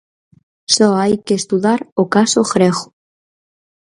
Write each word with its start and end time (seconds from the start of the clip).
Só 0.75 0.87
hai 1.01 1.13
que 1.25 1.35
estudar 1.41 1.79
o 2.01 2.03
caso 2.15 2.41
grego. 2.53 2.85